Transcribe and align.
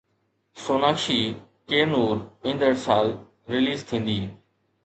سوناڪشي 0.63 1.17
ڪي 1.73 1.81
نور 1.91 2.15
ايندڙ 2.49 2.73
سال 2.85 3.07
رليز 3.55 3.79
ٿيندي 3.93 4.19